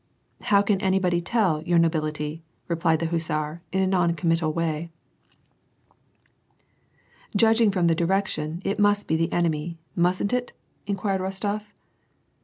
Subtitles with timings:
[0.51, 4.89] "How can anybody tell, your nobility," replied the hussar, in a non committal way."
[7.35, 10.53] Judging from the direction, it must be the enemy, mustn't it?"
[10.87, 11.65] inquired Rostof.